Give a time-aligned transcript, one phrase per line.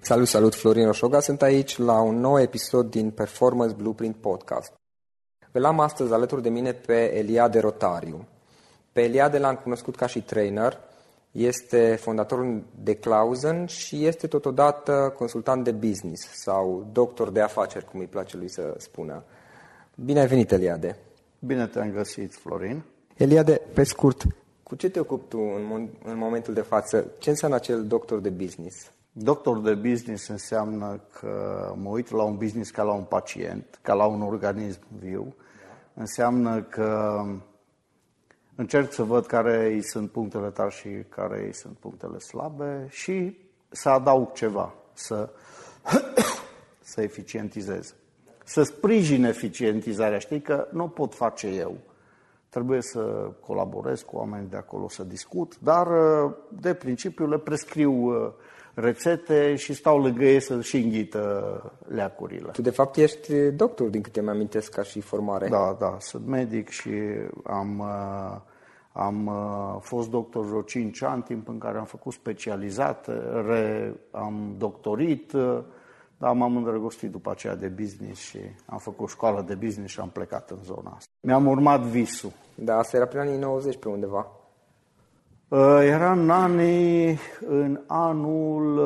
[0.00, 4.72] Salut, salut, Florin Roșoga, sunt aici la un nou episod din Performance Blueprint Podcast.
[5.52, 8.26] Îl am astăzi alături de mine pe Eliade Rotariu.
[8.92, 10.78] Pe Eliade l-am cunoscut ca și trainer,
[11.32, 18.00] este fondatorul de Clausen și este totodată consultant de business sau doctor de afaceri, cum
[18.00, 19.24] îi place lui să spună.
[19.94, 20.98] Bine ai venit, Eliade!
[21.38, 22.82] Bine te-am găsit, Florin!
[23.16, 24.22] Eliade, pe scurt,
[24.62, 27.06] cu ce te ocupi tu în, în momentul de față?
[27.18, 28.90] Ce înseamnă acel doctor de business?
[29.20, 33.94] Doctor de business înseamnă că mă uit la un business ca la un pacient, ca
[33.94, 35.34] la un organism viu.
[35.94, 37.22] Înseamnă că
[38.54, 43.36] încerc să văd care îi sunt punctele tari și care îi sunt punctele slabe și
[43.68, 45.28] să adaug ceva, să,
[46.92, 47.94] să eficientizez.
[48.44, 50.18] Să sprijin eficientizarea.
[50.18, 51.76] Știi că nu pot face eu.
[52.48, 55.88] Trebuie să colaborez cu oameni de acolo, să discut, dar
[56.48, 58.12] de principiu le prescriu
[58.80, 62.50] rețete și stau lângă ei să și înghită leacurile.
[62.50, 65.48] Tu de fapt ești doctor, din câte mi amintesc, ca și formare.
[65.48, 66.90] Da, da, sunt medic și
[67.44, 68.40] am, uh,
[68.92, 73.06] am uh, fost doctor vreo 5 ani, timp în care am făcut specializat,
[73.46, 75.58] re, am doctorit uh,
[76.18, 80.08] dar m-am îndrăgostit după aceea de business și am făcut școală de business și am
[80.08, 81.10] plecat în zona asta.
[81.20, 82.32] Mi-am urmat visul.
[82.54, 84.26] Da, asta era prin anii 90 pe undeva.
[85.48, 88.78] Uh, era în anii, în anul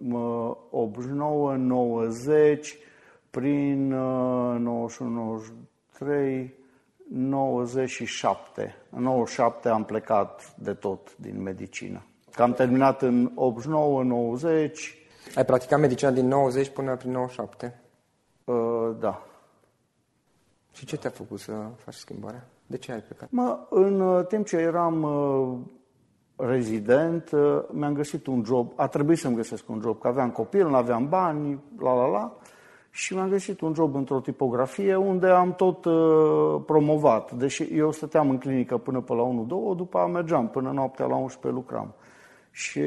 [0.00, 0.88] uh,
[2.56, 2.60] 89-90,
[3.30, 6.54] prin uh, 91, 93,
[7.08, 8.76] 97.
[8.90, 12.02] În 97 am plecat de tot din medicină.
[12.32, 14.72] Că am terminat în 89-90.
[15.34, 17.80] Ai practicat medicina din 90 până prin 97?
[18.44, 19.26] Uh, da.
[20.72, 22.46] Și ce te-a făcut să faci schimbarea?
[22.70, 23.30] De ce ai plecat?
[23.30, 25.58] Mă, în uh, timp ce eram uh,
[26.48, 28.72] rezident, uh, mi-am găsit un job.
[28.76, 32.36] A trebuit să-mi găsesc un job, că aveam copil, nu aveam bani, la la la.
[32.90, 37.32] Și mi-am găsit un job într-o tipografie unde am tot uh, promovat.
[37.32, 41.16] Deși eu stăteam în clinică până pe la 1-2, după aia mergeam până noaptea la
[41.16, 41.94] 11 lucram.
[42.50, 42.80] Și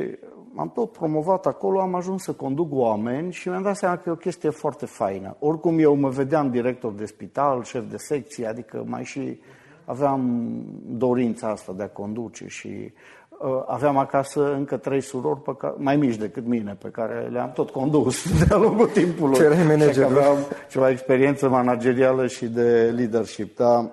[0.56, 4.12] am tot promovat acolo, am ajuns să conduc oameni și mi-am dat seama că e
[4.12, 5.36] o chestie foarte faină.
[5.40, 9.40] Oricum eu mă vedeam director de spital, șef de secție, adică mai și
[9.86, 10.52] aveam
[10.88, 12.68] dorința asta de a conduce și
[13.30, 17.52] uh, aveam acasă încă trei surori pe care, mai mici decât mine, pe care le-am
[17.52, 19.36] tot condus de-a lungul timpului.
[19.36, 20.38] Ce manager, aveam
[20.70, 23.58] ceva experiență managerială și de leadership.
[23.58, 23.92] Dar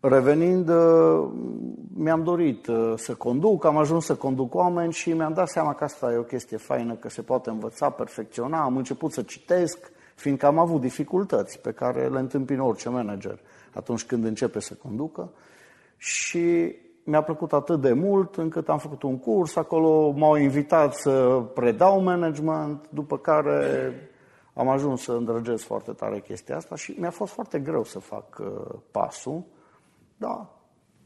[0.00, 1.28] revenind, uh,
[1.94, 5.84] mi-am dorit uh, să conduc, am ajuns să conduc oameni și mi-am dat seama că
[5.84, 8.62] asta e o chestie faină, că se poate învăța, perfecționa.
[8.62, 13.38] Am început să citesc, fiindcă am avut dificultăți pe care le întâmpină orice manager
[13.74, 15.32] atunci când începe să conducă.
[15.96, 16.74] Și
[17.04, 22.00] mi-a plăcut atât de mult încât am făcut un curs, acolo m-au invitat să predau
[22.02, 23.92] management, după care
[24.54, 28.38] am ajuns să îndrăgesc foarte tare chestia asta și mi-a fost foarte greu să fac
[28.40, 29.42] uh, pasul,
[30.16, 30.46] dar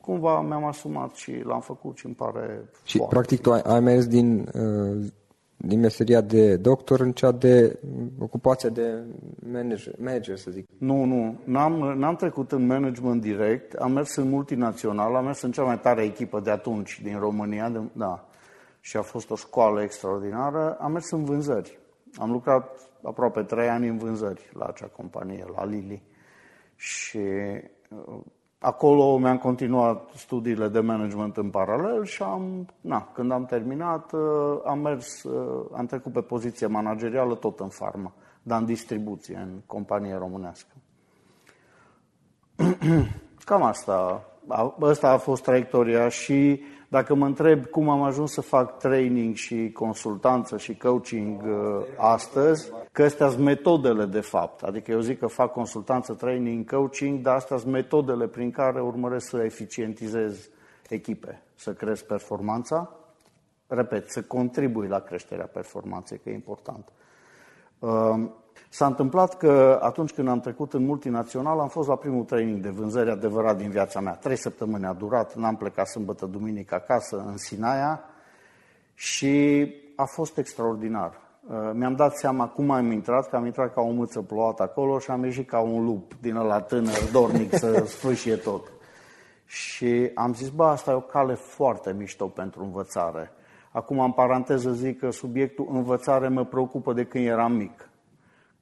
[0.00, 3.80] cumva mi-am asumat și l-am făcut și îmi pare Și foarte practic tu ai, ai
[3.80, 5.06] mers din, uh,
[5.56, 7.78] din meseria de doctor în cea de
[8.18, 9.02] ocupația de
[9.52, 10.66] manager, manager să zic.
[10.78, 11.40] Nu, nu.
[11.44, 13.72] N-am, n-am trecut în management direct.
[13.72, 17.68] Am mers în multinațional, am mers în cea mai tare echipă de atunci din România,
[17.68, 18.28] de, da.
[18.80, 20.76] Și a fost o școală extraordinară.
[20.80, 21.78] Am mers în vânzări.
[22.16, 26.02] Am lucrat aproape trei ani în vânzări la acea companie, la Lili.
[26.76, 27.18] Și
[27.88, 28.20] uh,
[28.64, 34.60] acolo mi-am continuat studiile de management în paralel și am, na, când am terminat, uh,
[34.64, 39.60] am mers, uh, am trecut pe poziție managerială tot în farmă, dar în distribuție, în
[39.66, 40.74] companie românească.
[43.44, 46.62] Cam asta, a- asta a fost traiectoria și
[46.94, 52.70] dacă mă întreb cum am ajuns să fac training și consultanță și coaching uh, astăzi,
[52.92, 54.62] că astea sunt metodele de fapt.
[54.62, 59.28] Adică eu zic că fac consultanță, training, coaching, dar astea sunt metodele prin care urmăresc
[59.28, 60.48] să eficientizez
[60.88, 62.96] echipe, să cresc performanța,
[63.66, 66.88] repet, să contribui la creșterea performanței, că e important.
[68.74, 72.60] Uh, S-a întâmplat că atunci când am trecut în multinațional, am fost la primul training
[72.60, 74.12] de vânzări adevărat din viața mea.
[74.12, 78.04] Trei săptămâni a durat, n-am plecat sâmbătă, duminică acasă, în Sinaia
[78.94, 81.20] și a fost extraordinar.
[81.48, 84.98] Uh, Mi-am dat seama cum am intrat, că am intrat ca o mâță plouată acolo
[84.98, 88.72] și am ieșit ca un lup din ăla tânăr, dornic, să sfârșie tot.
[89.46, 93.30] Și am zis, bă, asta e o cale foarte mișto pentru învățare.
[93.70, 97.88] Acum, în paranteză, zic că subiectul învățare mă preocupă de când eram mic.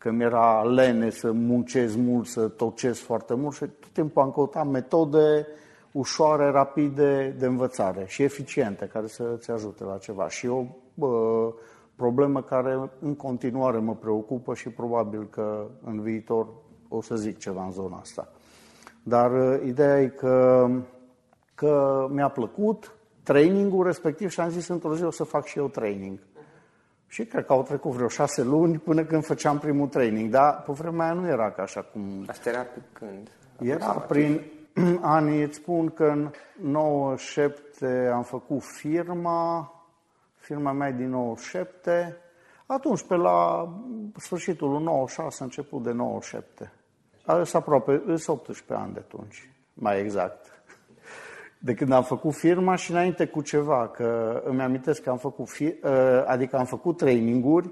[0.02, 4.66] Că mi-era lene să muncesc mult, să tocesc foarte mult și tot timpul am căutat
[4.66, 5.46] metode
[5.92, 10.28] ușoare, rapide de învățare și eficiente, care să-ți ajute la ceva.
[10.28, 11.52] Și o bă,
[11.96, 16.46] problemă care în continuare mă preocupă și probabil că în viitor
[16.88, 18.28] o să zic ceva în zona asta.
[19.02, 20.68] Dar uh, ideea e că,
[21.54, 25.68] că mi-a plăcut trainingul respectiv și am zis într-o zi o să fac și eu
[25.68, 26.18] training.
[27.12, 30.72] Și cred că au trecut vreo șase luni până când făceam primul training, dar pe
[30.72, 32.24] vremea aia nu era ca așa cum...
[32.26, 33.30] Asta era pe când?
[33.60, 34.40] Era prin
[35.00, 39.72] anii, îți spun că în 97 am făcut firma,
[40.36, 42.16] firma mea e din 97,
[42.66, 43.68] atunci pe la
[44.16, 46.72] sfârșitul lui 96, început de 97.
[47.26, 50.61] Sunt aproape, sunt 18 ani de atunci, mai exact.
[51.64, 55.48] De când am făcut firma și înainte cu ceva, că îmi amintesc că am făcut,
[55.48, 55.74] fi,
[56.26, 57.70] adică am făcut traininguri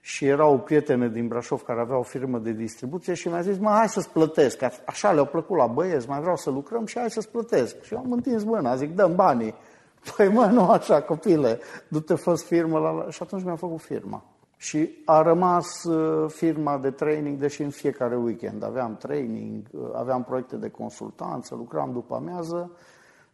[0.00, 3.58] și era o prietenă din Brașov care avea o firmă de distribuție și mi-a zis,
[3.58, 4.62] mă, hai să-ți plătesc.
[4.84, 7.82] Așa le-au plăcut la băieți, mai vreau să lucrăm și hai să-ți plătesc.
[7.82, 9.54] Și eu am întins mâna, zic, dăm banii.
[10.16, 13.10] Păi mă, nu așa, copile, du-te fost firmă la...
[13.10, 14.24] Și atunci mi-am făcut firma.
[14.56, 20.24] Și a rămas uh, firma de training, deși în fiecare weekend aveam training, uh, aveam
[20.24, 22.70] proiecte de consultanță, lucram după amiază,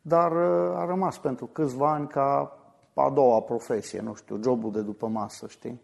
[0.09, 2.57] dar uh, a rămas pentru câțiva ani ca
[2.95, 5.81] a doua profesie, nu știu, jobul de după masă, știi?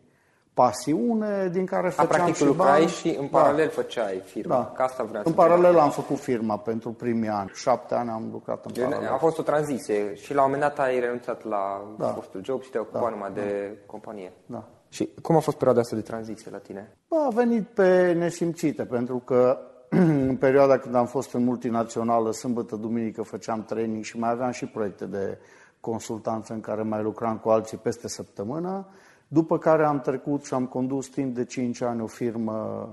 [0.55, 2.87] pasiune din care A, făceam practic și lucrai bani.
[2.91, 3.39] și în Da.
[3.39, 4.55] paralel făceai firma.
[4.55, 4.73] Da.
[4.77, 7.51] Ca asta vreau În să paralel am făcut firma pentru primii ani.
[7.55, 9.09] Șapte ani am lucrat în Gen, paralel.
[9.13, 12.07] a fost o tranziție și la un moment dat ai renunțat la Da.
[12.07, 14.33] fostul job și te-ai ocupat numai de companie.
[14.47, 14.65] Da.
[14.89, 16.97] Și cum a fost perioada asta de tranziție la tine?
[17.09, 19.59] Bă, a venit pe nesimțite, pentru că
[20.29, 24.67] în perioada când am fost în multinațională, sâmbătă, duminică făceam training și mai aveam și
[24.67, 25.39] proiecte de
[25.81, 28.87] consultanță în care mai lucram cu alții peste săptămână,
[29.29, 32.89] după care am trecut și am condus timp de 5 ani o firmă,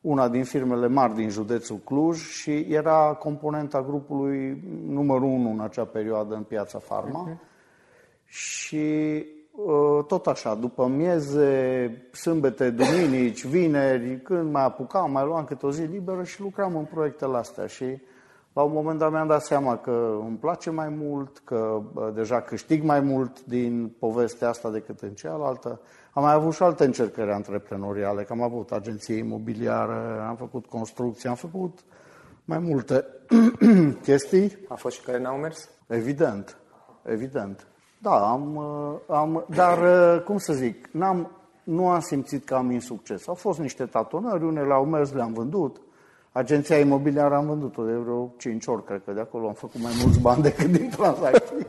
[0.00, 5.84] una din firmele mari din județul Cluj și era componenta grupului numărul 1 în acea
[5.84, 7.40] perioadă în piața Farma.
[8.24, 9.37] Și uh,
[10.06, 15.82] tot așa, după mieze, sâmbete, duminici, vineri, când mai apucam, mai luam câte o zi
[15.82, 17.66] liberă și lucram în proiectele astea.
[17.66, 18.00] Și
[18.52, 22.40] la un moment dat mi-am dat seama că îmi place mai mult, că bă, deja
[22.40, 25.80] câștig mai mult din povestea asta decât în cealaltă.
[26.12, 31.28] Am mai avut și alte încercări antreprenoriale, că am avut agenție imobiliară, am făcut construcții,
[31.28, 31.78] am făcut
[32.44, 33.04] mai multe
[34.02, 34.58] chestii.
[34.68, 35.70] A fost și care n-au mers?
[35.86, 36.56] Evident,
[37.02, 37.66] evident.
[37.98, 41.30] Da, am, uh, am dar uh, cum să zic, n-am,
[41.64, 43.28] nu am simțit că am insucces.
[43.28, 45.80] Au fost niște tatonări, unele au mers, le-am vândut.
[46.32, 49.92] Agenția imobiliară am vândut-o de vreo 5 ori, cred că de acolo am făcut mai
[50.02, 51.66] mulți bani decât din tranzacții.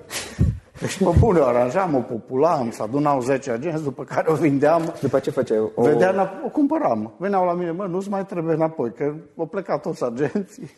[0.79, 4.93] Deci, pe bune, o aranjam, o populam, să adunau 10 agenți, după care o vindeam.
[5.01, 5.71] După ce făceai?
[5.75, 5.81] O...
[5.83, 7.13] Vedea, înap- o cumpăram.
[7.17, 10.69] Veneau la mine, mă, nu-ți mai trebuie înapoi, că au plecat toți agenții.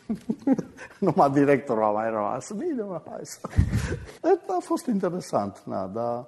[0.98, 2.50] Numai directorul a mai rămas.
[2.52, 3.38] Bine, mă, hai să...
[4.48, 6.26] A fost interesant, da, dar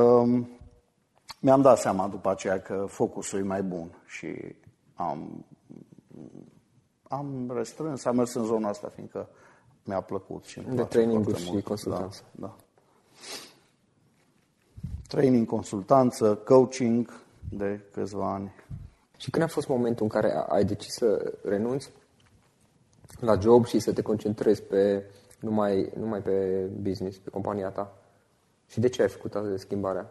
[0.00, 0.48] um,
[1.40, 4.36] mi-am dat seama după aceea că focusul e mai bun și
[4.94, 5.44] am,
[7.08, 9.28] am restrâns, am mers în zona asta, fiindcă
[9.84, 10.44] mi-a plăcut.
[10.44, 11.64] Și îmi De place training-uri foarte și mult.
[11.64, 12.22] consultanță.
[12.32, 12.54] Da, da.
[15.08, 18.52] Training, consultanță, coaching de câțiva ani.
[19.16, 21.90] Și când a fost momentul în care ai decis să renunți
[23.20, 25.04] la job și să te concentrezi pe
[25.40, 27.92] numai, numai pe business, pe compania ta?
[28.66, 30.10] Și de ce ai făcut asta de schimbarea?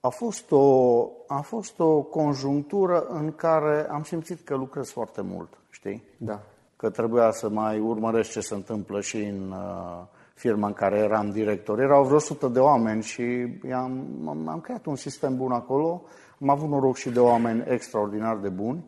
[0.00, 5.58] A fost, o, a fost o conjunctură în care am simțit că lucrez foarte mult,
[5.70, 6.04] știi?
[6.16, 6.42] Da.
[6.76, 10.02] Că trebuia să mai urmăresc ce se întâmplă și în uh,
[10.34, 11.80] firma în care eram director.
[11.80, 16.02] Erau vreo 100 de oameni și am, am, am creat un sistem bun acolo.
[16.40, 18.84] Am avut noroc și de oameni extraordinar de buni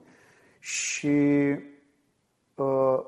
[0.59, 1.17] și
[2.55, 2.99] uh,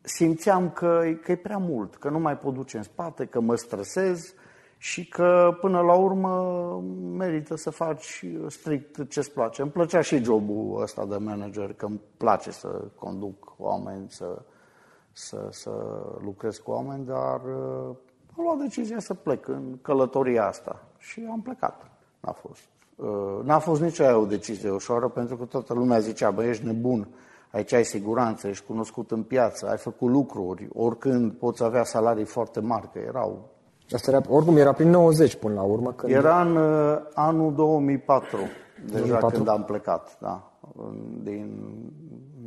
[0.00, 3.54] simțeam că, că e prea mult, că nu mai pot duce în spate, că mă
[3.54, 4.34] stresez
[4.78, 6.34] și că până la urmă
[7.16, 9.62] merită să faci strict ce-ți place.
[9.62, 14.42] Îmi plăcea și jobul ăsta de manager, că îmi place să conduc oameni, să,
[15.18, 15.70] să, să
[16.24, 17.96] lucrez cu oameni, dar uh,
[18.36, 21.90] am luat decizia să plec în călătoria asta și am plecat.
[22.20, 22.62] N-a fost.
[22.96, 26.64] Uh, N-a fost nici aia o decizie ușoară, pentru că toată lumea zicea, bă, ești
[26.64, 27.08] nebun,
[27.50, 32.60] aici ai siguranță, ești cunoscut în piață, ai făcut lucruri, oricând poți avea salarii foarte
[32.60, 33.48] mari, că erau
[33.90, 35.92] Asta era, oricum era prin 90 până la urmă.
[35.92, 36.12] Când...
[36.12, 38.38] era în uh, anul 2004,
[38.84, 39.36] deja 2004?
[39.36, 40.52] când am plecat, da.
[40.76, 41.70] În- Din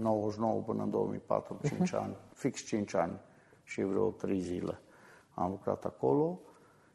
[0.02, 3.20] 99 până în 2004, 5 ani, fix 5 ani
[3.64, 4.80] și vreo 3 zile
[5.40, 6.40] am lucrat acolo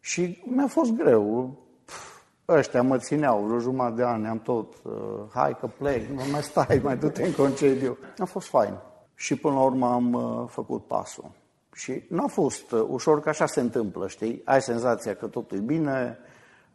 [0.00, 1.56] și mi-a fost greu.
[1.84, 4.92] Pf, Ăștia mă țineau vreo jumătate de ani, am tot, uh,
[5.32, 7.98] hai că plec, nu mai stai, mai du-te în concediu.
[8.18, 8.74] A fost fain.
[9.14, 11.30] Și până la urmă am uh, făcut pasul.
[11.72, 14.42] Și n-a fost uh, ușor, că așa se întâmplă, știi?
[14.44, 16.18] Ai senzația că totul e bine,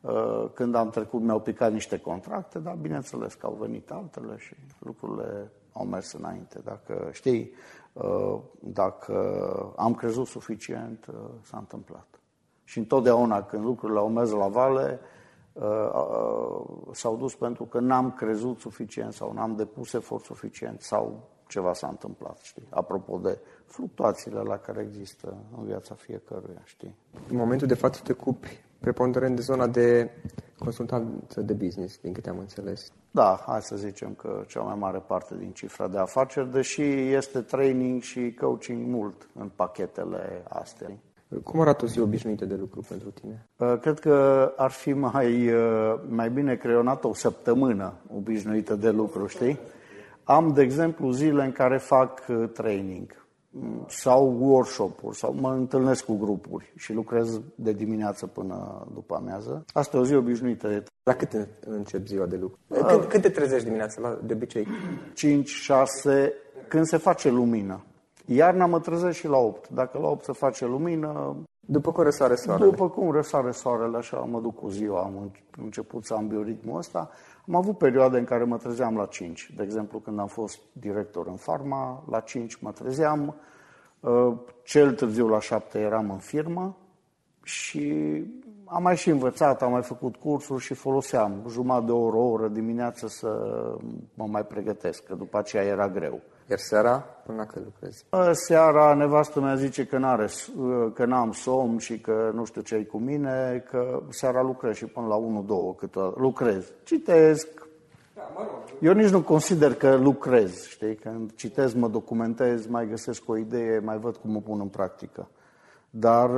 [0.02, 4.56] uh, când am trecut mi-au picat niște contracte, dar bineînțeles că au venit altele și
[4.80, 6.60] lucrurile au mers înainte.
[6.64, 7.52] Dacă știi,
[7.94, 9.14] uh, dacă
[9.76, 12.08] am crezut suficient, uh, s-a întâmplat.
[12.64, 15.00] Și întotdeauna când lucrurile au mers la vale,
[15.54, 21.30] uh, uh, s-au dus pentru că n-am crezut suficient sau n-am depus efort suficient sau
[21.48, 22.68] ceva s-a întâmplat, știi?
[22.70, 26.96] Apropo de fluctuațiile la care există în viața fiecăruia, știi?
[27.30, 30.10] În momentul de față te ocupi preponderent de zona de
[30.60, 32.92] consultanță de business, din câte am înțeles.
[33.12, 37.40] Da, hai să zicem că cea mai mare parte din cifra de afaceri, deși este
[37.42, 40.90] training și coaching mult în pachetele astea.
[41.44, 43.48] Cum arată o zi obișnuită de lucru pentru tine?
[43.58, 49.28] Uh, Cred că ar fi mai, uh, mai bine creionată o săptămână obișnuită de lucru,
[49.28, 49.60] știi?
[50.24, 53.19] Am, de exemplu, zile în care fac uh, training mm,
[53.88, 59.66] sau workshop-uri sau mă întâlnesc cu grupuri și lucrez de dimineață până după amiază.
[59.74, 60.84] Asta e o zi obișnuită.
[61.04, 62.58] La cât în- încep ziua de lucru?
[62.88, 64.68] Când, când te trezești dimineața, la, de obicei?
[65.14, 66.34] 5, 6,
[66.68, 67.84] când se face lumină.
[68.26, 69.70] Iarna mă trezesc și la 8.
[69.70, 71.36] Dacă la 8 se face lumină,
[71.72, 72.70] După cum răsare soarele.
[72.70, 75.32] După cum răsare soarele, așa mă duc cu ziua, am
[75.64, 77.10] început să am bioritmul ăsta.
[77.50, 79.52] Am avut perioade în care mă trezeam la 5.
[79.56, 83.36] De exemplu, când am fost director în farma, la 5 mă trezeam.
[84.00, 86.78] Uh, cel târziu la 7 eram în firmă
[87.44, 87.94] și
[88.66, 92.48] am mai și învățat, am mai făcut cursuri și foloseam jumătate de oră, o oră
[92.48, 93.62] dimineață să
[94.14, 96.22] mă mai pregătesc, că după aceea era greu.
[96.50, 98.06] Iar seara, până la când lucrezi?
[98.32, 100.28] Seara nevastă mea zice că, n-are,
[100.94, 105.08] că n-am somn și că nu știu ce cu mine, că seara lucrez și până
[105.08, 105.44] la
[105.76, 106.72] 1-2 cât lucrez.
[106.84, 107.48] Citesc.
[108.16, 108.60] Da, mă rog.
[108.80, 110.96] Eu nici nu consider că lucrez, știi?
[110.96, 115.28] Când citesc, mă documentez, mai găsesc o idee, mai văd cum o pun în practică.
[115.90, 116.30] Dar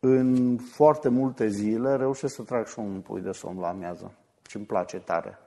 [0.00, 4.12] în foarte multe zile reușesc să trag și un pui de somn la amiază
[4.48, 5.38] și îmi place tare.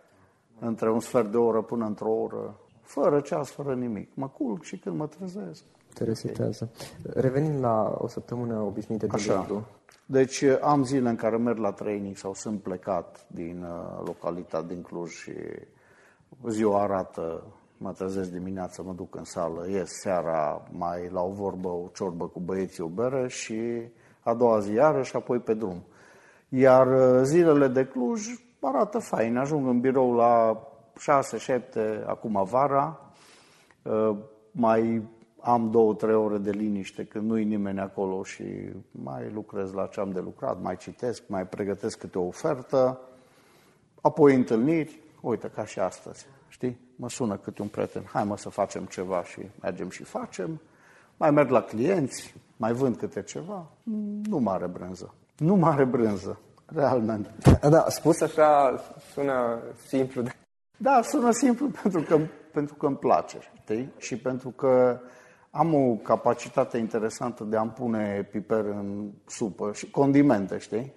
[0.60, 2.56] Între un sfert de oră până într-o oră,
[2.88, 4.10] fără ceas, fără nimic.
[4.14, 5.64] Mă culc și când mă trezesc.
[5.94, 6.70] Te resetează.
[6.74, 7.22] Okay.
[7.22, 9.36] Revenim la o săptămână obișnuită de Așa.
[9.36, 9.68] lucru.
[10.06, 14.82] Deci am zile în care merg la training sau sunt plecat din uh, localitate, din
[14.82, 15.34] Cluj și
[16.48, 17.44] ziua arată,
[17.78, 22.28] mă trezesc dimineața, mă duc în sală, ies seara, mai la o vorbă, o ciorbă
[22.28, 23.82] cu băieții, o bere și
[24.20, 25.84] a doua zi iarăși, apoi pe drum.
[26.50, 28.28] Iar uh, zilele de Cluj
[28.60, 29.38] arată fain.
[29.38, 30.62] Ajung în birou la
[30.98, 33.00] 6-7, acum vara,
[33.82, 34.18] uh,
[34.52, 35.02] mai
[35.42, 38.44] am două, trei ore de liniște când nu-i nimeni acolo și
[38.92, 43.00] mai lucrez la ce am de lucrat, mai citesc, mai pregătesc câte o ofertă,
[44.02, 46.80] apoi întâlniri, uite ca și astăzi, știi?
[46.96, 50.62] Mă sună câte un prieten, hai mă să facem ceva și mergem și facem,
[51.18, 53.68] mai merg la clienți, mai vând câte ceva,
[54.24, 55.14] nu mare brânză.
[55.38, 57.30] Nu mare brânză, realmente.
[57.70, 58.80] Da, spus așa
[59.14, 60.24] sună simplu.
[60.78, 62.20] Da, sună simplu pentru că,
[62.52, 63.94] pentru că îmi place, știi?
[63.98, 65.00] Și pentru că
[65.52, 70.94] am o capacitate interesantă de a-mi pune piper în supă și condimente, știi?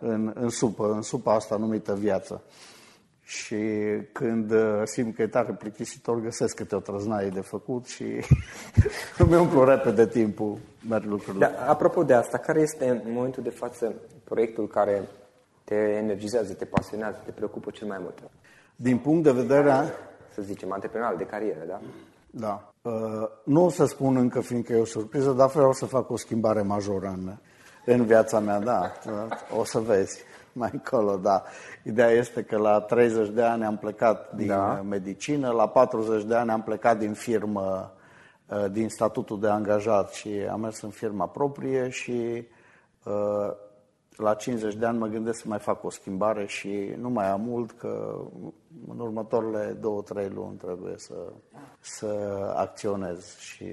[0.00, 2.42] În, în supă, în supa asta numită viață.
[3.22, 3.56] Și
[4.12, 8.04] când uh, simt că e tare plictisitor, găsesc câte o trăznaie de făcut și
[9.18, 11.46] îmi umplu repede timpul, merg lucrurile.
[11.46, 13.94] Da, apropo de asta, care este în momentul de față
[14.24, 15.02] proiectul care
[15.64, 18.18] te energizează, te pasionează, te preocupă cel mai mult?
[18.82, 19.84] Din punct de vedere...
[20.34, 21.80] Să zicem, antreprenorial, de carieră, da?
[22.30, 22.72] Da.
[22.82, 26.16] Uh, nu o să spun încă, fiindcă e o surpriză, dar vreau să fac o
[26.16, 27.36] schimbare majoră în,
[27.84, 28.92] în viața mea, da.
[29.58, 31.42] O să vezi mai încolo, da.
[31.82, 34.84] Ideea este că la 30 de ani am plecat din da.
[34.88, 37.92] medicină, la 40 de ani am plecat din firmă,
[38.46, 42.46] uh, din statutul de angajat și am mers în firma proprie și
[43.04, 43.50] uh,
[44.16, 47.40] la 50 de ani mă gândesc să mai fac o schimbare și nu mai am
[47.40, 48.20] mult, că
[48.88, 51.14] în următoarele două, trei luni trebuie să,
[51.80, 52.06] să
[52.56, 53.68] acționez și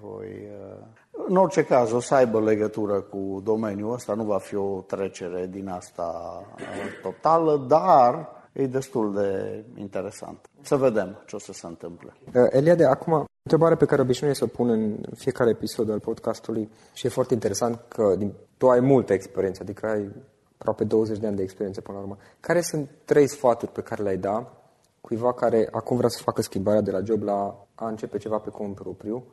[0.00, 0.26] voi...
[0.26, 0.84] Uh,
[1.28, 5.46] în orice caz, o să aibă legătură cu domeniul ăsta, nu va fi o trecere
[5.46, 6.64] din asta uh,
[7.02, 10.50] totală, dar e destul de interesant.
[10.60, 12.12] Să vedem ce o să se întâmple.
[12.34, 16.70] Uh, Eliade, acum, întrebare pe care obișnuiesc să o pun în fiecare episod al podcastului
[16.92, 20.10] și e foarte interesant că din, tu ai multă experiență, adică ai
[20.58, 22.16] aproape 20 de ani de experiență până la urmă.
[22.40, 24.52] Care sunt trei sfaturi pe care le-ai da
[25.00, 28.50] cuiva care acum vrea să facă schimbarea de la job la a începe ceva pe
[28.50, 29.24] cont propriu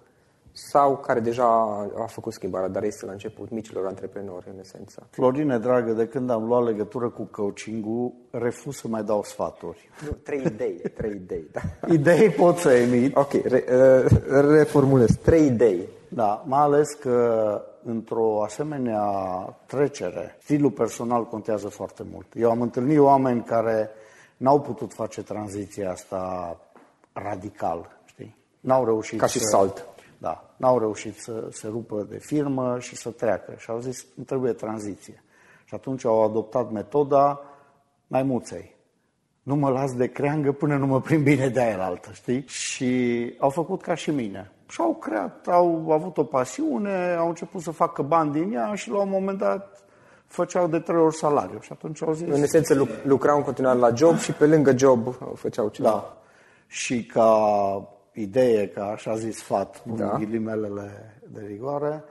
[0.52, 1.46] sau care deja
[1.98, 5.08] a făcut schimbarea, dar este la început, micilor antreprenori, în esență.
[5.10, 9.90] Florine, dragă, de când am luat legătură cu coaching-ul, refuz să mai dau sfaturi.
[10.06, 11.62] Nu, trei idei, trei idei, da.
[11.94, 13.16] Idei pot să emit.
[13.16, 15.88] Ok, re, uh, reformulez, trei idei.
[16.10, 19.04] Da, mai ales că într-o asemenea
[19.66, 22.26] trecere, stilul personal contează foarte mult.
[22.36, 23.90] Eu am întâlnit oameni care
[24.38, 26.58] n-au putut face tranziția asta
[27.14, 28.36] radical, știi?
[28.60, 29.46] N-au reușit Ca și să...
[29.52, 29.86] salt.
[30.22, 33.54] Da, n-au reușit să se rupă de firmă și să treacă.
[33.58, 35.24] Și au zis, îmi trebuie tranziție.
[35.66, 37.42] Și atunci au adoptat metoda
[38.08, 38.76] maimuței.
[39.44, 42.48] Nu mă las de creangă până nu mă prind bine de aia altă, știi?
[42.48, 44.52] Și au făcut ca și mine.
[44.68, 48.90] Și au creat, au avut o pasiune, au început să facă bani din ea și
[48.90, 49.84] la un moment dat
[50.26, 51.60] făceau de trei ori salariu.
[51.62, 52.28] Și atunci au zis...
[52.28, 55.90] În esență lucrau în continuare la job și pe lângă job făceau ceva.
[55.90, 56.18] Da.
[56.68, 60.18] Și ca idee, ca așa zis sfat, cu da.
[60.18, 62.04] ghilimelele de rigoare,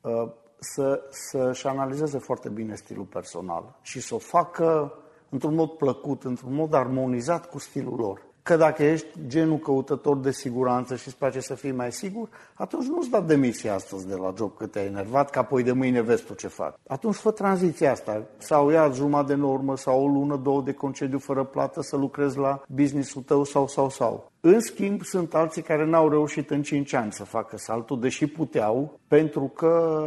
[0.00, 6.24] uh, să, să-și analizeze foarte bine stilul personal și să o facă într-un mod plăcut,
[6.24, 8.30] într-un mod armonizat cu stilul lor.
[8.42, 12.86] Că dacă ești genul căutător de siguranță și îți place să fii mai sigur, atunci
[12.86, 16.24] nu-ți da demisia astăzi de la job că te-ai enervat, că apoi de mâine vezi
[16.24, 16.74] tu ce faci.
[16.86, 18.22] Atunci fă tranziția asta.
[18.38, 22.38] Sau ia jumătate de normă sau o lună, două de concediu fără plată să lucrezi
[22.38, 24.30] la business-ul tău sau, sau, sau.
[24.40, 28.98] În schimb, sunt alții care n-au reușit în 5 ani să facă saltul, deși puteau,
[29.08, 30.04] pentru că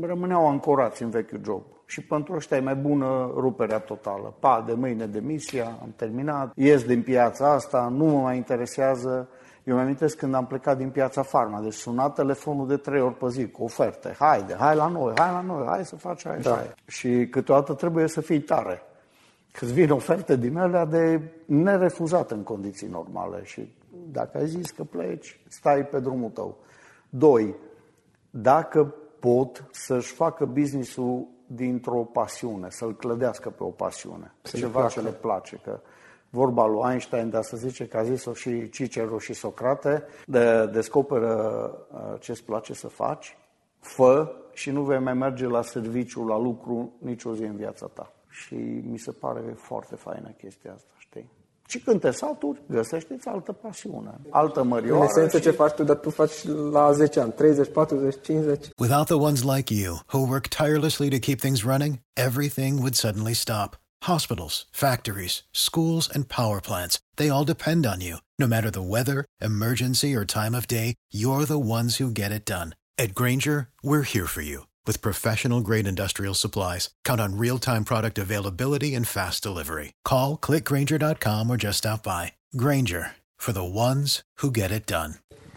[0.00, 1.62] rămâneau ancorați în vechiul job.
[1.90, 4.34] Și pentru ăștia e mai bună ruperea totală.
[4.38, 9.28] Pa, de mâine demisia, am terminat, ies din piața asta, nu mă mai interesează.
[9.64, 13.14] Eu mi amintesc când am plecat din piața farma, deci suna telefonul de trei ori
[13.14, 14.14] pe zi cu oferte.
[14.18, 16.62] Haide, hai la noi, hai la noi, hai să faci aia da.
[16.86, 18.82] și Și câteodată trebuie să fii tare.
[19.52, 23.72] Că îți vin oferte din alea de nerefuzat în condiții normale și
[24.12, 26.58] dacă ai zis că pleci, stai pe drumul tău.
[27.08, 27.54] Doi,
[28.30, 35.00] dacă pot să-și facă business-ul dintr-o pasiune, să-l clădească pe o pasiune, să ceva ce
[35.00, 35.56] le place.
[35.56, 35.80] Că
[36.30, 41.70] vorba lui Einstein, dar să zice că a zis-o și Cicero și Socrate, de, descoperă
[41.92, 43.36] uh, ce-ți place să faci,
[43.78, 48.12] fă și nu vei mai merge la serviciu, la lucru nicio zi în viața ta.
[48.28, 50.99] Și mi se pare foarte faină chestia asta, știi?
[51.70, 55.02] Și când te saturi, găsește-ți altă pasiune, altă mărioară.
[55.02, 55.42] În esență și...
[55.42, 58.68] ce faci tu, dar tu faci la 10 ani, 30, 40, 50.
[58.78, 63.34] Without the ones like you, who work tirelessly to keep things running, everything would suddenly
[63.34, 63.76] stop.
[64.02, 68.16] Hospitals, factories, schools, and power plants, they all depend on you.
[68.38, 72.44] No matter the weather, emergency, or time of day, you're the ones who get it
[72.56, 72.68] done.
[72.98, 77.84] At Granger, we're here for you with professional grade industrial supplies, count on real time
[77.84, 79.92] product availability and fast delivery.
[80.10, 82.32] Call clickgranger.com or just stop by.
[82.56, 83.04] Granger
[83.36, 85.12] for the ones who get it done.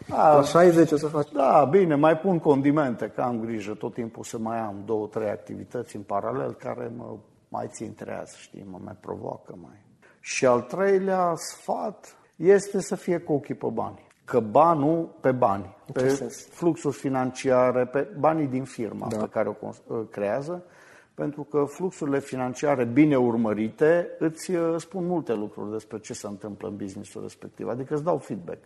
[0.10, 1.32] A, la 60 o să faci?
[1.32, 5.30] Da, bine, mai pun condimente, că am grijă tot timpul să mai am două, trei
[5.30, 7.18] activități în paralel care mă
[7.50, 9.82] mai țin trează, știi, mă mai provoacă mai.
[10.20, 15.76] Și al treilea sfat este să fie cu ochii pe bani că banul pe bani,
[15.94, 16.08] pe
[16.52, 19.18] fluxuri financiare, pe banii din firma da.
[19.18, 19.58] pe care
[19.88, 20.64] o creează,
[21.14, 26.68] pentru că fluxurile financiare bine urmărite îți uh, spun multe lucruri despre ce se întâmplă
[26.68, 28.64] în businessul respectiv, adică îți dau feedback.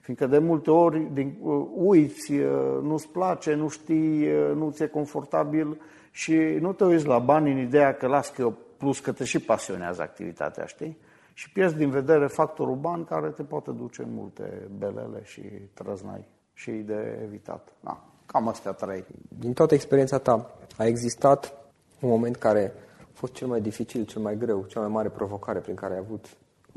[0.00, 5.80] Fiindcă de multe ori din, uh, uiți, uh, nu-ți place, nu știi, nu ți-e confortabil
[6.10, 9.24] și nu te uiți la bani în ideea că las că eu plus că te
[9.24, 10.98] și pasionează activitatea, știi?
[11.38, 15.40] Și pierzi din vedere factorul ban care te poate duce în multe belele și
[15.74, 17.72] trăznai și de evitat.
[17.80, 19.04] Da, cam astea trei.
[19.38, 21.52] Din toată experiența ta, a existat
[22.00, 22.72] un moment care
[23.02, 25.98] a fost cel mai dificil, cel mai greu, cea mai mare provocare prin care ai
[25.98, 26.26] avut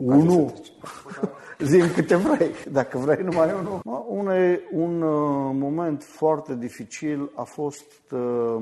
[0.03, 0.53] Unu.
[1.59, 2.51] Zim câte vrei.
[2.71, 3.79] Dacă vrei, numai unul.
[4.07, 4.27] Un,
[4.71, 8.55] un uh, moment foarte dificil a fost uh,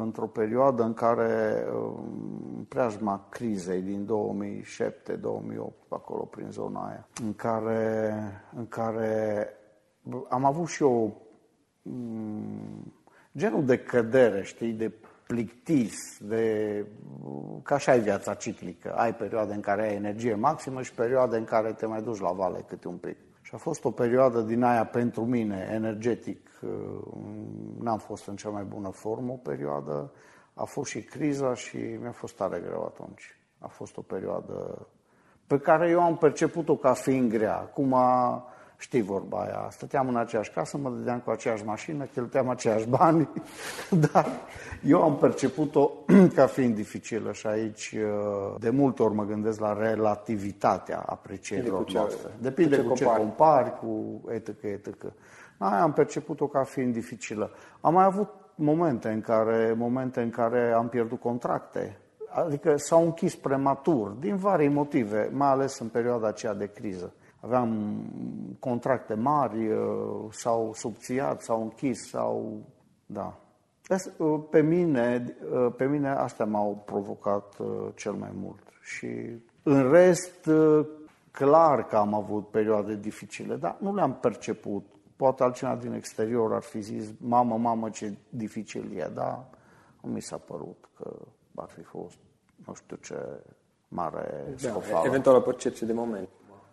[0.00, 1.92] într-o perioadă în care uh,
[2.68, 8.14] preajma crizei din 2007-2008, acolo prin zona aia, în care,
[8.56, 9.48] în care
[10.28, 11.22] am avut și eu
[11.82, 12.92] um,
[13.36, 14.92] genul de cădere, știi, de
[15.26, 16.84] plictis, de,
[17.62, 18.92] ca așa e viața ciclică.
[18.92, 22.32] Ai perioade în care ai energie maximă și perioade în care te mai duci la
[22.32, 23.16] vale câte un pic.
[23.42, 26.50] Și a fost o perioadă din aia pentru mine, energetic.
[26.62, 26.70] Uh,
[27.80, 30.12] n-am fost în cea mai bună formă o perioadă.
[30.54, 33.38] A fost și criza și mi-a fost tare greu atunci.
[33.58, 34.86] A fost o perioadă
[35.46, 37.56] pe care eu am perceput-o ca fiind grea.
[37.56, 37.96] Acum
[38.78, 43.28] Știi vorba aia, stăteam în aceeași casă, mă dădeam cu aceeași mașină, cheltuiam aceiași bani,
[44.12, 44.26] dar
[44.82, 45.90] eu am perceput-o
[46.36, 51.98] ca fiind dificilă și aici uh, de multe ori mă gândesc la relativitatea aprecierilor Depinde
[51.98, 52.30] noastre.
[52.40, 53.20] Depinde cu ce, compari.
[53.20, 54.62] compari, cu etc.
[54.62, 55.12] etc.
[55.58, 57.50] Aia am perceput-o ca fiind dificilă.
[57.80, 63.34] Am mai avut momente în care, momente în care am pierdut contracte, adică s-au închis
[63.34, 68.00] prematur, din vari motive, mai ales în perioada aceea de criză aveam
[68.60, 72.62] contracte mari, uh, s-au subțiat, s-au închis, sau
[73.06, 73.38] da.
[74.16, 77.56] Uh, pe mine, uh, pe mine astea m-au provocat
[77.94, 78.62] cel mai mult.
[78.82, 79.08] Și
[79.62, 80.48] în rest,
[81.30, 84.84] clar că am avut perioade dificile, dar nu le-am perceput.
[85.16, 89.44] Poate altcineva din exterior ar fi zis, mamă, mamă, ce dificil e, dar
[90.02, 91.10] nu mi s-a părut că
[91.54, 92.18] ar fi fost,
[92.66, 93.16] nu știu ce
[93.88, 95.06] mare da, scofală.
[95.06, 96.28] Eventual o percepție de moment.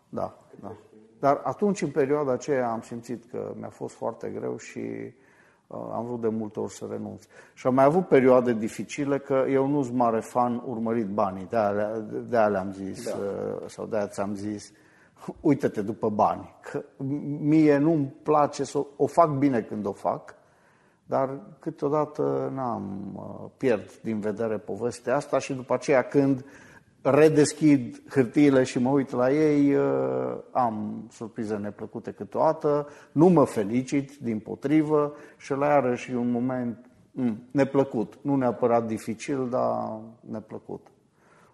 [0.10, 0.76] Da, da.
[1.20, 4.80] Dar atunci, în perioada aceea, am simțit că mi-a fost foarte greu și
[5.68, 7.24] uh, am vrut de multe ori să renunț.
[7.54, 11.48] Și am mai avut perioade dificile că eu nu sunt mare fan urmărit banii.
[11.50, 13.18] De aia, de aia le-am zis, da.
[13.18, 14.72] uh, sau de aia ți-am zis,
[15.42, 16.56] uită-te după bani.
[16.62, 16.84] Că
[17.40, 20.36] mie nu-mi place să o fac bine când o fac,
[21.06, 26.46] dar câteodată n-am uh, pierd din vedere povestea asta și după aceea când
[27.04, 34.18] redeschid hârtiile și mă uit la ei, uh, am surprize neplăcute câteodată, nu mă felicit,
[34.18, 38.18] din potrivă, și la iarăși un moment mm, neplăcut.
[38.22, 40.88] Nu neapărat dificil, dar neplăcut.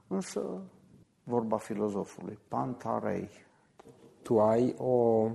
[0.08, 0.62] Însă,
[1.24, 3.30] vorba filozofului, pantarei.
[4.22, 5.28] Tu ai o,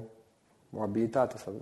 [0.70, 1.52] o abilitate sau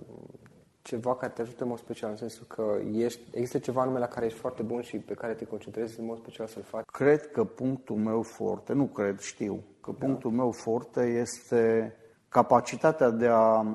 [0.83, 4.07] ceva care te ajută în mod special, în sensul că ești, există ceva anume la
[4.07, 6.85] care ești foarte bun și pe care te concentrezi în mod special să-l faci?
[6.85, 10.05] Cred că punctul meu forte, nu cred, știu, că da.
[10.05, 11.95] punctul meu forte este
[12.29, 13.65] capacitatea de a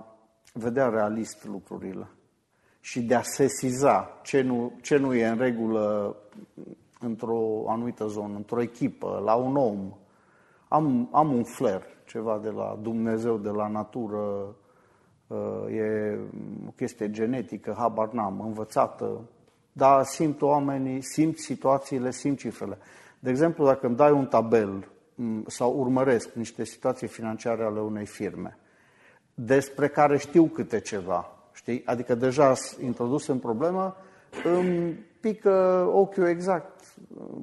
[0.52, 2.10] vedea realist lucrurile
[2.80, 6.16] și de a sesiza ce nu, ce nu e în regulă
[7.00, 9.92] într-o anumită zonă, într-o echipă, la un om.
[10.68, 14.67] Am, am un flair, ceva de la Dumnezeu, de la natură, Uh,
[15.70, 16.18] e
[16.66, 19.20] o chestie genetică, habar n-am, învățată,
[19.72, 22.78] dar simt oamenii, simt situațiile, simt cifrele.
[23.18, 24.88] De exemplu, dacă îmi dai un tabel
[25.46, 28.58] sau urmăresc niște situații financiare ale unei firme,
[29.34, 31.82] despre care știu câte ceva, știi?
[31.84, 33.96] Adică deja introdus în problemă,
[34.44, 36.84] îmi pică ochiul exact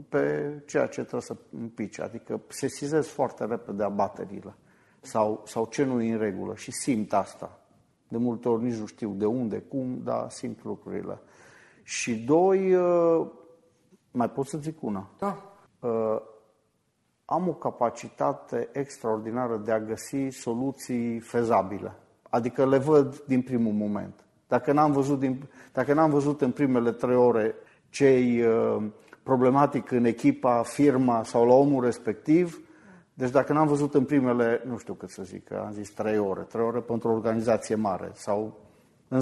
[0.09, 1.35] pe ceea ce trebuie să
[1.75, 4.53] pice, adică sesizez foarte repede abaterile
[5.01, 7.59] sau, sau ce nu e în regulă și simt asta.
[8.07, 11.19] De multe ori nici nu știu de unde, cum, dar simt lucrurile.
[11.83, 13.27] Și doi, uh,
[14.11, 15.09] mai pot să zic una.
[15.19, 15.57] Da.
[15.79, 16.21] Uh,
[17.25, 21.95] am o capacitate extraordinară de a găsi soluții fezabile.
[22.29, 24.25] Adică le văd din primul moment.
[24.47, 27.55] Dacă n-am văzut, din, dacă n-am văzut în primele trei ore
[27.89, 28.83] cei uh,
[29.23, 32.64] problematic în echipa, firma sau la omul respectiv,
[33.17, 36.41] deci dacă n-am văzut în primele, nu știu cât să zic, am zis 3 ore,
[36.41, 38.57] 3 ore pentru o organizație mare sau
[39.07, 39.21] în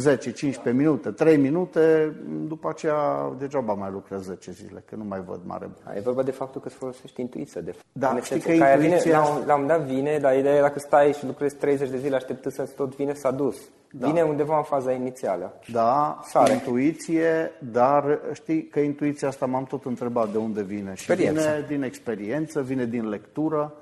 [0.71, 2.15] 10-15 minute, 3 minute,
[2.47, 5.69] după aceea degeaba mai lucrez 10 zile, că nu mai văd mare.
[5.95, 7.85] E vorba de faptul că îți folosești intuiția, de fapt.
[7.91, 8.75] Da, știi că intuiția...
[8.75, 11.55] vine, la, un, la un moment dat vine, dar ideea e dacă stai și lucrezi
[11.55, 13.57] 30 de zile așteptând să tot vine, s-a dus.
[13.91, 14.07] Da.
[14.07, 15.59] Vine undeva în faza inițială.
[15.71, 16.53] Da, Sare.
[16.53, 20.91] intuiție, dar știi că intuiția asta m-am tot întrebat de unde vine.
[20.91, 21.41] Experiență.
[21.41, 23.73] Și vine din experiență, vine din lectură,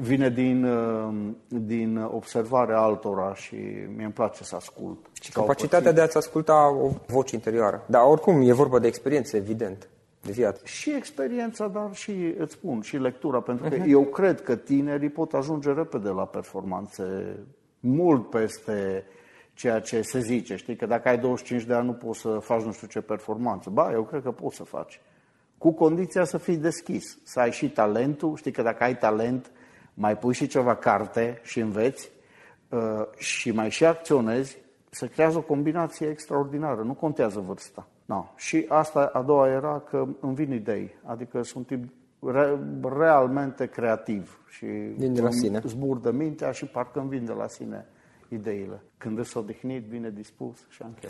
[0.00, 1.14] vine din, uh,
[1.48, 3.54] din observarea altora și
[3.96, 4.98] mie îmi place să ascult.
[5.20, 7.82] Și capacitatea de a-ți asculta o voce interioară.
[7.86, 9.88] Dar oricum e vorba de experiență, evident,
[10.22, 10.60] de viață.
[10.64, 13.88] Și experiența, dar și, îți spun, și lectura, pentru că uh-huh.
[13.88, 17.36] eu cred că tinerii pot ajunge repede la performanțe
[17.80, 19.04] mult peste
[19.54, 20.56] ceea ce se zice.
[20.56, 23.70] Știi că dacă ai 25 de ani nu poți să faci nu știu ce performanță.
[23.70, 25.00] Ba, eu cred că poți să faci.
[25.58, 28.36] Cu condiția să fii deschis, să ai și talentul.
[28.36, 29.50] Știi că dacă ai talent,
[29.98, 32.10] mai pui și ceva carte și înveți
[32.68, 34.58] uh, și mai și acționezi,
[34.90, 37.86] se creează o combinație extraordinară, nu contează vârsta.
[38.04, 38.24] No.
[38.36, 42.58] Și asta a doua era că îmi vin idei, adică sunt tip re,
[42.98, 44.64] realmente creativ și
[44.96, 45.60] vin de la sine.
[45.64, 47.86] zbur de mintea și parcă îmi vin de la sine
[48.28, 48.82] ideile.
[48.98, 50.96] Când îți odihnit, bine dispus și am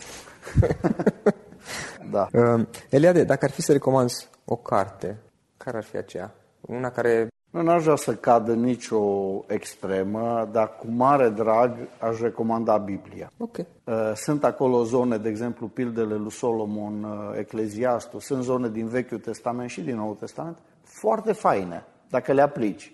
[2.11, 2.29] da.
[2.33, 5.18] Uh, Eliade, dacă ar fi să recomanzi o carte,
[5.57, 6.35] care ar fi aceea?
[6.61, 9.00] Una care nu n-aș vrea să cadă nicio
[9.46, 13.32] extremă, dar cu mare drag aș recomanda Biblia.
[13.37, 13.66] Okay.
[13.84, 19.18] Uh, sunt acolo zone, de exemplu, pildele lui Solomon, uh, Ecleziastul, sunt zone din Vechiul
[19.18, 22.92] Testament și din Noul Testament, foarte faine, dacă le aplici.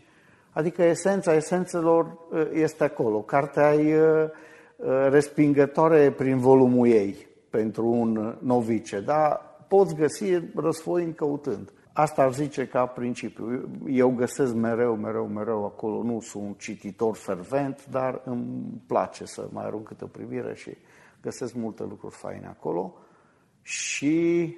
[0.50, 3.20] Adică esența esențelor uh, este acolo.
[3.20, 4.30] Cartea e
[5.10, 11.72] respingătoare prin volumul ei pentru un novice, dar poți găsi răsfoind căutând.
[11.96, 13.68] Asta ar zice ca principiu.
[13.86, 16.02] Eu găsesc mereu, mereu, mereu acolo.
[16.02, 20.76] Nu sunt un cititor fervent, dar îmi place să mai arunc câte o privire și
[21.22, 22.94] găsesc multe lucruri faine acolo.
[23.62, 24.56] Și,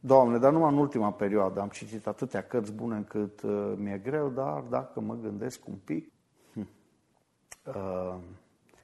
[0.00, 4.28] Doamne, dar numai în ultima perioadă am citit atâtea cărți bune încât uh, mi-e greu,
[4.28, 6.12] dar dacă mă gândesc un pic...
[6.52, 6.68] Hm,
[7.64, 8.16] uh,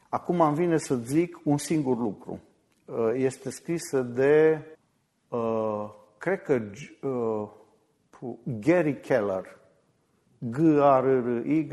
[0.09, 2.41] acum îmi vine să zic un singur lucru.
[2.85, 4.61] Uh, este scrisă de...
[5.29, 6.61] Uh, cred că
[7.09, 7.49] uh,
[8.61, 9.59] Gary Keller,
[10.39, 11.69] G-A-R-R-Y,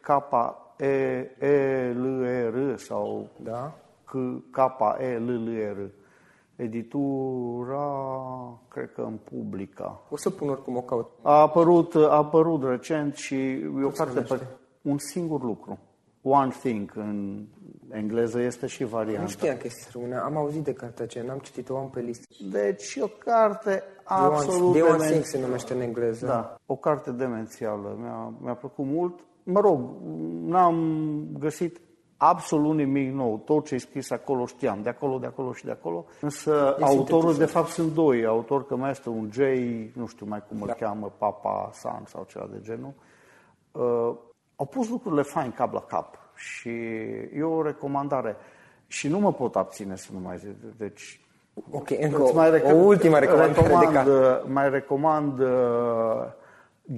[0.00, 1.16] K-E-L-E-R
[2.76, 3.78] sau da?
[4.50, 5.90] K-E-L-L-E-R.
[6.56, 7.88] Editura,
[8.68, 10.00] cred că în publica.
[10.10, 11.10] O să pun oricum o caut.
[11.22, 14.40] A apărut, a apărut recent și e o carte pe
[14.82, 15.78] un singur lucru.
[16.22, 17.46] One Thing în
[17.90, 19.22] engleză este și varianta.
[19.22, 20.22] Nu știam că este română.
[20.22, 22.26] Am auzit de cartea aceea, n-am citit-o, am pe listă.
[22.50, 26.26] Deci o carte absolut The One Thing se numește în engleză.
[26.26, 27.96] Da, o carte demențială.
[28.00, 29.20] Mi-a, mi-a plăcut mult.
[29.42, 29.90] Mă rog,
[30.44, 30.76] n-am
[31.38, 31.80] găsit
[32.16, 33.38] absolut nimic nou.
[33.38, 36.04] Tot ce e scris acolo știam, de acolo, de acolo și de acolo.
[36.20, 39.38] Însă e autorul, de fapt, sunt doi autori, că mai este un J,
[39.92, 40.72] nu știu mai cum îl da.
[40.72, 42.92] cheamă, Papa San sau ceva de genul.
[43.72, 44.16] Uh,
[44.56, 46.70] au pus lucrurile fain cap la cap și
[47.34, 48.36] e o recomandare.
[48.86, 50.54] Și nu mă pot abține să nu mai zic.
[50.76, 51.20] Deci,
[51.70, 53.68] ok, încă mai rec- o ultimă recomandare.
[53.68, 55.48] Recomand, uh, mai recomand uh,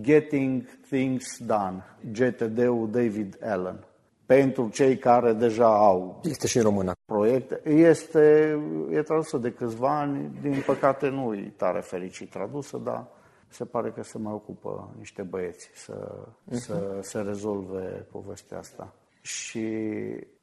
[0.01, 3.85] Getting Things Done, GTD-ul David Allen
[4.29, 6.21] pentru cei care deja au.
[6.23, 6.93] Este și în română.
[7.05, 7.61] Proiecte.
[7.71, 8.59] Este,
[8.91, 13.07] e tradusă de câțiva ani, din păcate nu e tare fericit tradusă, dar
[13.49, 16.53] se pare că se mai ocupă niște băieți să, uh-huh.
[16.53, 18.93] să se rezolve povestea asta.
[19.29, 19.69] Și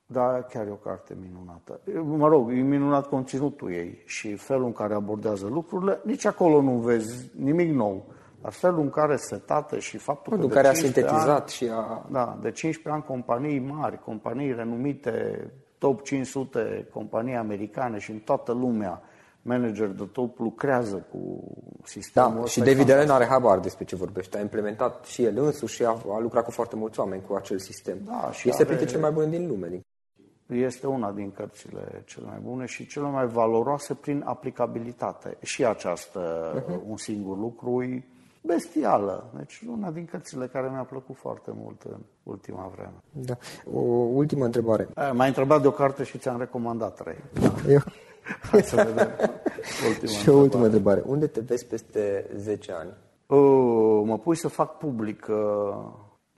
[0.05, 1.79] da, chiar e o carte minunată.
[2.03, 5.99] Mă rog, e minunat conținutul ei și felul în care abordează lucrurile.
[6.03, 8.05] Nici acolo nu vezi nimic nou.
[8.41, 12.05] Dar felul în care setate și faptul Modul că care a sintetizat ani, și a...
[12.11, 18.51] Da, de 15 ani companii mari, companii renumite, top 500 companii americane și în toată
[18.51, 19.01] lumea
[19.45, 21.43] manager de top lucrează cu
[21.83, 24.37] sistemul Da, și David Allen are habar despre ce vorbește.
[24.37, 27.59] A implementat și el însuși și a, a lucrat cu foarte mulți oameni cu acel
[27.59, 27.97] sistem.
[28.05, 28.73] Da, și este are...
[28.73, 29.81] printre cele mai bune din lume.
[30.47, 35.37] Este una din cărțile cele mai bune și cele mai valoroase prin aplicabilitate.
[35.41, 36.89] Și această, uh-huh.
[36.89, 38.03] un singur lucru, e
[38.41, 39.31] bestială.
[39.37, 42.93] Deci una din cărțile care mi-a plăcut foarte mult în ultima vreme.
[43.11, 43.37] Da.
[43.73, 43.79] O
[44.13, 44.87] ultimă întrebare.
[45.13, 47.17] M-ai întrebat de o carte și ți-am recomandat trei.
[47.33, 47.53] Da.
[47.69, 47.79] Eu...
[48.51, 49.09] Hai să vedem.
[49.89, 51.03] Ultima și o ultimă întrebare.
[51.05, 52.89] Unde te vezi peste 10 ani?
[53.25, 55.35] Uh, mă pui să fac public, uh,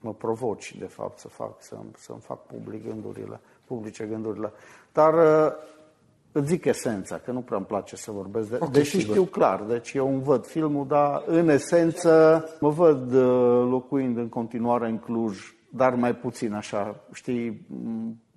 [0.00, 4.52] mă provoci, de fapt, să fac, să, să-mi fac public gândurile, publice gândurile.
[4.92, 5.52] Dar uh,
[6.32, 9.14] îți zic esența, că nu prea îmi place să vorbesc, de, okay, deși sigur.
[9.14, 14.28] știu clar, deci eu îmi văd filmul, dar în esență mă văd uh, locuind în
[14.28, 15.38] continuare în Cluj,
[15.70, 17.66] dar mai puțin așa, știi,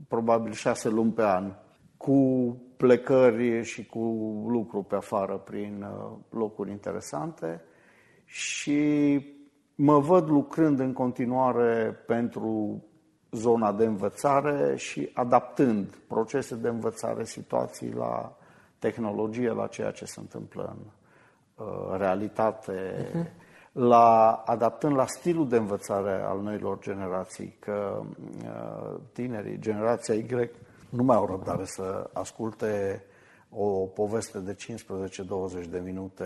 [0.07, 1.53] probabil șase luni pe an,
[2.01, 3.99] cu plecări și cu
[4.47, 7.61] lucru pe afară prin uh, locuri interesante
[8.25, 9.19] și
[9.75, 12.83] mă văd lucrând în continuare pentru
[13.31, 18.37] zona de învățare și adaptând procese de învățare, situații la
[18.79, 20.91] tehnologie, la ceea ce se întâmplă în
[21.65, 23.31] uh, realitate, uh-huh.
[23.71, 28.01] la, adaptând la stilul de învățare al noilor generații, că
[28.43, 30.49] uh, tinerii, generația Y,
[30.91, 33.03] nu mai au răbdare să asculte
[33.49, 36.25] o poveste de 15-20 de minute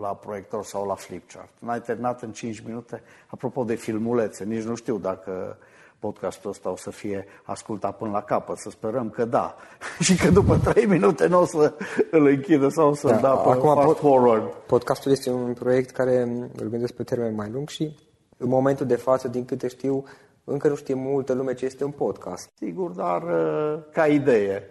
[0.00, 1.50] la proiector sau la flipchart.
[1.58, 3.02] N-ai terminat în 5 minute.
[3.26, 5.56] Apropo de filmulețe, nici nu știu dacă
[5.98, 9.56] podcastul ăsta o să fie ascultat până la capăt, să sperăm că da.
[10.04, 11.72] și că după 3 minute nu o să
[12.10, 14.52] îl închidă sau să-l da, da pe acum fast forward.
[14.66, 16.20] Podcastul este un proiect care
[16.56, 17.96] îl gândesc pe termen mai lung și
[18.36, 20.04] în momentul de față, din câte știu,
[20.44, 22.50] încă nu știe multă lume ce este un podcast.
[22.54, 24.68] Sigur, dar uh, ca idee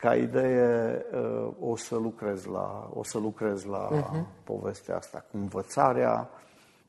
[0.00, 4.44] ca idee uh, o să lucrez la, o să lucrez la uh-huh.
[4.44, 6.30] povestea asta cu învățarea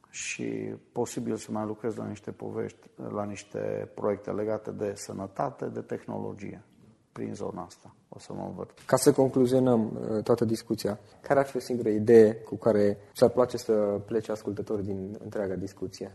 [0.10, 5.80] și posibil să mai lucrez la niște povești, la niște proiecte legate de sănătate, de
[5.80, 6.64] tehnologie
[7.12, 7.96] prin zona asta.
[8.10, 8.70] O să mă învăț.
[8.86, 13.30] Ca să concluzionăm uh, toată discuția, care ar fi o singură idee cu care ți-ar
[13.30, 13.74] place să
[14.06, 16.12] plece ascultătorii din întreaga discuție?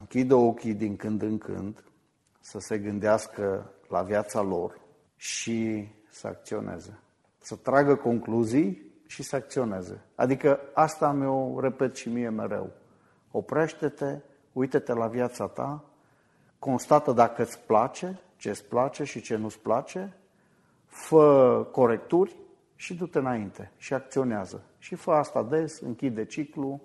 [0.00, 1.84] Închidă ochii din când în când
[2.40, 4.80] să se gândească la viața lor
[5.16, 6.98] și să acționeze.
[7.38, 10.04] Să tragă concluzii și să acționeze.
[10.14, 12.70] Adică asta mi-o repet și mie mereu.
[13.30, 14.18] Oprește-te,
[14.52, 15.84] uite-te la viața ta,
[16.58, 20.16] constată dacă îți place, ce îți place și ce nu-ți place,
[20.86, 22.36] fă corecturi
[22.74, 24.64] și du-te înainte și acționează.
[24.78, 26.80] Și fă asta des, închide ciclu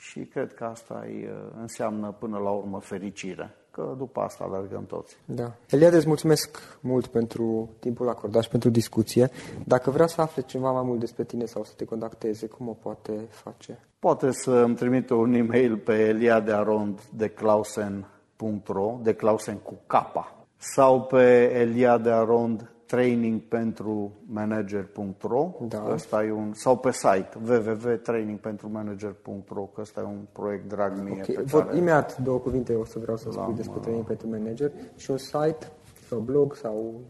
[0.00, 1.28] și cred că asta îi
[1.60, 5.16] înseamnă până la urmă fericire că după asta alergăm toți.
[5.24, 5.52] Da.
[5.70, 9.30] Eliade, îți mulțumesc mult pentru timpul acordat și pentru discuție.
[9.64, 12.72] Dacă vrea să afle ceva mai mult despre tine sau să te contacteze, cum o
[12.72, 13.78] poate face?
[13.98, 21.02] Poate să îmi trimite un e-mail pe eliadearond de clausen.ro, de clausen cu capa, sau
[21.02, 25.88] pe eliadearond training pentru manager.ro da.
[25.92, 31.12] ăsta e un, sau pe site www.trainingpentrumanager.ro că ăsta e un proiect drag mie.
[31.12, 31.34] Okay.
[31.34, 31.76] Pe Vor, care...
[31.76, 35.72] Imediat două cuvinte o să vreau să spui despre training pentru manager și un site
[36.08, 37.00] sau blog sau...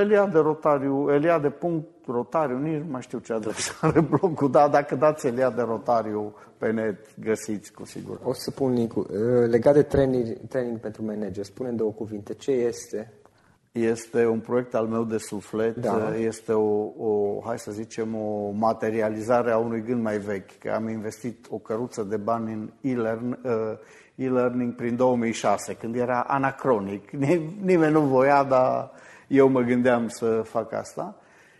[0.00, 5.62] Eliade Rotariu, eliade.rotariu, nici nu mai știu ce adresă are blogul, dar dacă dați Eliade
[5.62, 8.28] Rotariu pe net, găsiți cu siguranță.
[8.28, 8.92] O să pun link
[9.46, 12.34] Legat de training, training pentru manager, spune două cuvinte.
[12.34, 13.12] Ce este?
[13.76, 16.16] Este un proiect al meu de suflet, da.
[16.18, 20.58] este o, o, hai să zicem, o materializare a unui gând mai vechi.
[20.58, 23.78] Că am investit o căruță de bani în e-learn, uh,
[24.14, 27.10] e-learning prin 2006, când era anacronic.
[27.70, 28.90] Nimeni nu voia, dar
[29.28, 31.16] eu mă gândeam să fac asta.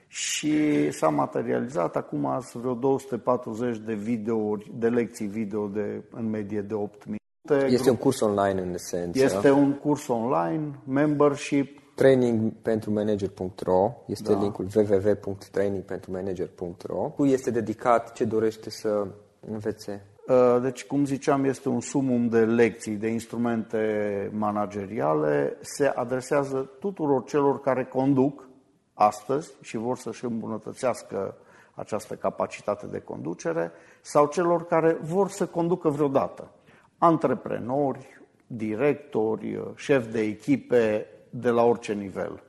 [0.09, 6.61] Și s-a materializat acum azi vreo 240 de videouri, de lecții video de, în medie
[6.61, 7.75] de 8 minute.
[7.75, 9.23] Este un curs online în esență.
[9.23, 11.85] Este un curs online, membership.
[11.97, 14.39] Training pentru manager.ro este da.
[14.39, 16.97] linkul www.trainingpentrumanager.ro.
[16.97, 19.07] Cui este dedicat ce dorește să
[19.51, 20.07] învețe?
[20.29, 25.57] Uh, deci, cum ziceam, este un sumum de lecții, de instrumente manageriale.
[25.61, 28.49] Se adresează tuturor celor care conduc
[28.95, 31.37] astăzi și vor să-și îmbunătățească
[31.75, 36.51] această capacitate de conducere sau celor care vor să conducă vreodată.
[36.99, 41.07] Antreprenori, directori, șefi de echipe
[41.41, 42.43] de la orice nivel.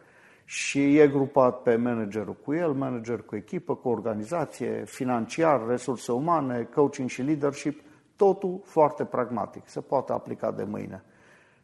[0.45, 6.63] Și e grupat pe managerul cu el, manager cu echipă, cu organizație, financiar, resurse umane,
[6.73, 7.81] coaching și leadership,
[8.15, 11.03] totul foarte pragmatic, se poate aplica de mâine.